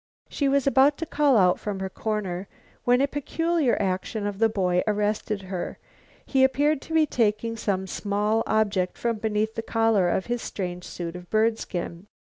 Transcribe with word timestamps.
She 0.29 0.49
was 0.49 0.65
about 0.65 0.97
to 0.97 1.05
call 1.05 1.37
out 1.37 1.59
from 1.59 1.75
her 1.79 1.87
dark 1.87 1.93
corner, 1.93 2.47
when 2.85 3.01
a 3.01 3.07
peculiar 3.07 3.79
action 3.79 4.25
of 4.25 4.39
the 4.39 4.49
boy 4.49 4.81
arrested 4.87 5.43
her. 5.43 5.77
He 6.25 6.43
appeared 6.43 6.81
to 6.81 6.93
be 6.95 7.05
taking 7.05 7.55
some 7.55 7.85
small 7.85 8.41
object 8.47 8.97
from 8.97 9.17
beneath 9.17 9.53
the 9.53 9.61
collar 9.61 10.09
of 10.09 10.25
his 10.25 10.41
strange 10.41 10.85
suit 10.85 11.15
of 11.15 11.29
bird 11.29 11.59
skin. 11.59 12.07